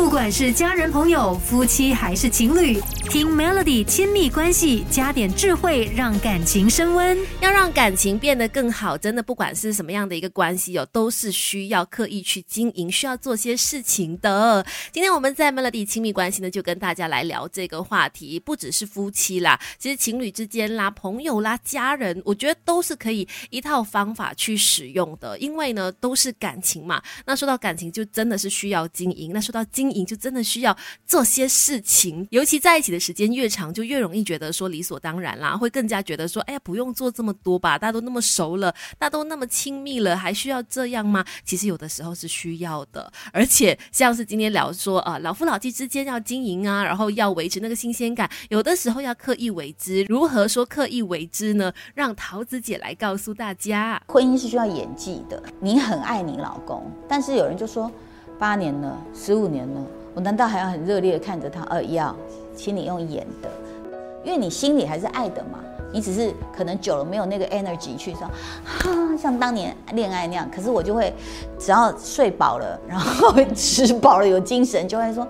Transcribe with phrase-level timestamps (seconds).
[0.00, 7.16] 不管是家人、朋友、夫妻还是情侣，听 Melody 亲密关系，加点智慧，让感情升温。
[7.40, 14.66] 要让感情变得更好，真的不管是什么样的一个关系哦，都是需要刻意去经营，需要做些事情的。
[14.90, 27.00] 今天我们在 Melody 亲密关系呢，就跟大家来聊这个话题，不只是夫妻啦，其实情侣之间啦、朋友啦、家人，我觉得都是可以一套方法去使用的，因为呢都是感情嘛。
[27.26, 29.30] 那说到感情，就真的是需要经营。
[29.32, 30.76] 那说到经营就真的需要
[31.06, 41.24] 做些事情，尤其在一起的时间越长，就越容易觉得说理所当然啦，会更加觉得说，哎呀，不用做这么多吧，大家都那么熟了，大家都那么亲密了，还需要这样吗？
[41.44, 50.04] 其实有的时候是需要的，而且像是今天聊说，呃，老夫老妻之间要经营啊，然后要维持那个新鲜感，有的时候要刻意为之。
[50.08, 51.72] 如何说刻意为之呢？
[51.94, 55.42] 让桃子姐来告诉大家，婚姻是需要演技的。
[55.60, 57.90] 你很爱你老公，但是有人就说，
[58.40, 59.80] 八年了，十五年了。
[60.14, 61.62] 我难道还要很热烈的看着他？
[61.64, 62.16] 呃，要，
[62.56, 63.50] 请你用演的，
[64.24, 65.58] 因为你心里还是爱的嘛。
[65.92, 68.22] 你只是可能久了没有那个 energy 去说，
[68.64, 70.48] 哈，像当年恋爱那样。
[70.54, 71.12] 可是我就会，
[71.58, 75.26] 只要睡饱了，然后 吃饱了有精神，就会说，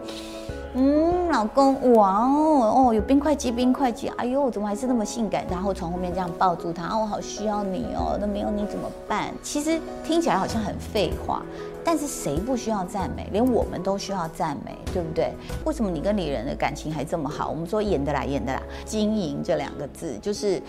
[0.75, 5.45] 嗯，老公，哇哦，哦，有冰块机，冰块机，哎呦，怎么还是那么性感？
[5.51, 9.35] 然后从后面这样抱住他，我好需要你哦，那没有你怎么办？
[9.43, 11.43] 其实听起来好像很废话。
[11.83, 13.27] 但是谁不需要赞美？
[13.33, 15.33] 连我们都需要赞美，对不对？
[15.65, 17.49] 为什么你跟李人的感情还这么好？
[17.49, 20.63] 我们说演得来，演得来，经营这两个字就是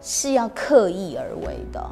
[0.00, 1.90] 是要刻意而为的。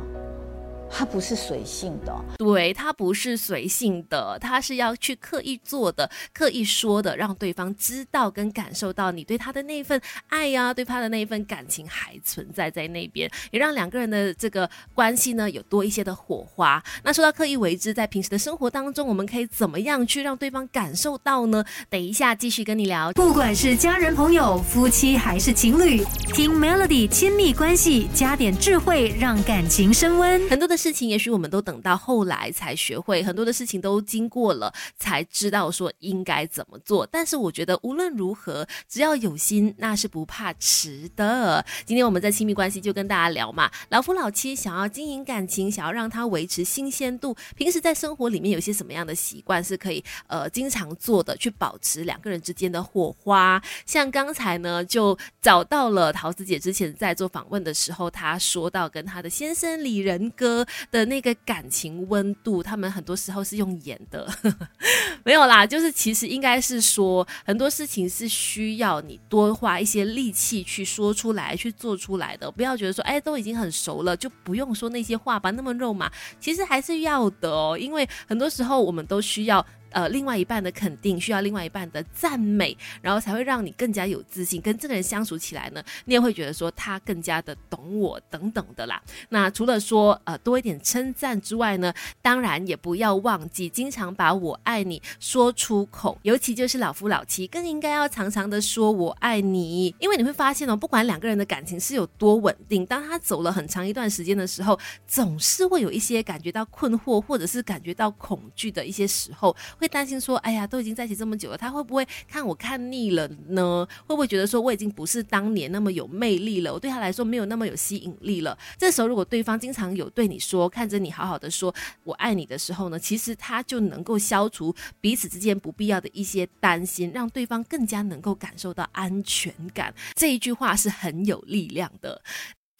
[0.88, 16.82] 它不是随性的，对，它不是随性的，它是要去刻意做的、刻意说的，让对方知道跟感受到你对他的那份爱呀，对他的那一份感情还存在在那边，也让两个人的这个关系呢有多一些的火花。
[17.02, 21.64] 那说到刻意为之，在平时的生活当中，我们可以怎么样去让对方感受到呢？
[21.90, 23.12] 等一下继续跟你聊。
[23.12, 30.48] 不管是家人、朋友、夫妻还是情侣，听 Melody 亲密关系，加点智慧，让感情升温。
[30.48, 30.75] 很多的。
[30.76, 37.06] 事情也许我们都等到后来才学会，很多的事情都经过了才知道说应该怎么做。
[37.06, 41.64] 但是我觉得无论如何，只要有心，那是不怕迟的。
[41.84, 53.62] 今天我们在亲密关系就跟大家聊嘛，老夫老妻想要经营感情，想要让它维持新鲜度，平时在生活里面有些什么样的习惯是可以呃经常做的，去保持两个人之间的火花。
[53.86, 60.65] 像刚才呢，就找到了桃子姐之前在做访问的时候，她说到跟她的先生李仁哥。
[60.90, 64.28] 的那个感情温度，他们很多时候是用演的，
[65.24, 76.10] 没有啦，就是其实应该是说很多事情是需要你多花一些力气去说出来、去做出来的，不要觉得说哎都已经很熟了，就不用说那些话吧，那么肉麻，
[76.40, 79.64] 其实还是要的哦，因为很多时候我们都需要。
[79.96, 89.02] 呃，另外一半的肯定需要另外一半的赞美，然后才会让你更加有自信，跟这个人相处起来呢，你也会觉得说他更加的懂我等等的啦。
[89.30, 109.85] 那除了说呃多一点称赞之外呢，当然也不要忘记经常把我爱你说出口，尤其就是老夫老妻更应该要常常的说我爱你，因为你会发现哦，不管两个人的感情是有多稳定，当他走了很长一段时间的时候，总是会有一些感觉到困惑或者是感觉到恐惧的一些时候会。
[109.88, 113.86] 担心说，哎呀，都已经在一起这么久了，他会不会看我看腻了呢？
[114.06, 116.72] 会不会觉得说我已经不是当年那么有魅力了？
[116.72, 118.56] 我对他来说没有那么有吸引力了？
[118.78, 121.74] 这时候，如果对方经常有对你说，看着你好好的说
[122.04, 129.94] 我爱你的时候呢，其实他就能够消除彼此之间不必要的一些担心，让对方更加能够感受到安全感。
[130.14, 132.22] 这一句话是很有力量的。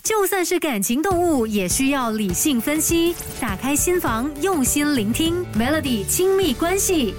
[0.06, 3.12] 就算是感情动物，也需要理性分析。
[3.40, 7.12] 打开心房，用心聆听，Melody 亲密关系。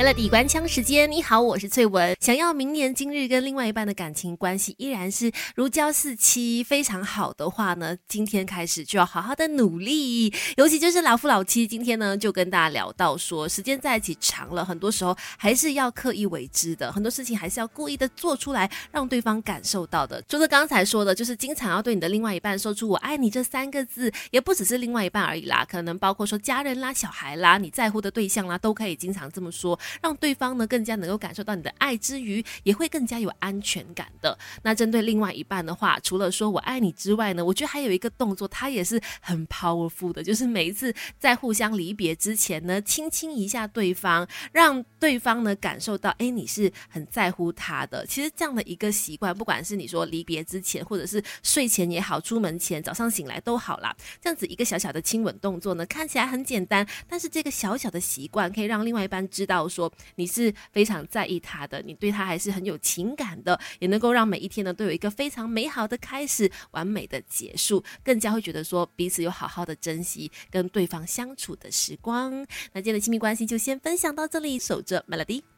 [0.00, 2.16] 来了底关枪时间，你好，我是翠文。
[2.20, 10.32] 想要明年今日跟另外一半的感情关系依然是如胶似漆，非常好的话呢，今天开始就要好好的努力。
[10.56, 20.24] 尤其就是老夫老妻，今天呢就跟大家聊到说，时间在一起长了，很多时候还是要刻意为之的，很多事情还是要故意的做出来，让对方感受到的。
[20.26, 29.78] 除了刚才说的，就是经常要对你的另外一半说出“我爱你”这三个字，也不只是另外一半而已啦，可能包括说家人啦、小孩啦、你在乎的对象啦，都可以经常这么说。
[30.02, 34.36] 让对方呢更加能够感受到你的爱之余，也会更加有安全感的。
[34.62, 48.04] 那针对另外一半的话，除了说我爱你之外呢，我觉得还有一个动作，它也是很 powerful 的，就是每一次在互相离别之前呢，亲亲一下对方，让对方呢感受到，哎，你是很在乎他的。
[48.06, 53.94] 其实这样的一个习惯，不管是你说离别之前，或者是睡前也好，出门前、早上醒来都好啦。
[54.20, 59.68] 这样子一个小小的亲吻动作呢，看起来很简单，但是这个小小的习惯可以让另外一半知道。
[59.70, 72.32] 说你是非常在意他的，你对他还是很有情感的，也能够让每一天呢都有一个非常美好的开始，完美的结束，更加会觉得说彼此有好好的珍惜跟对方相处的时光。
[72.72, 75.50] 那今天的亲密关系就先分享到这里，守着 Melody。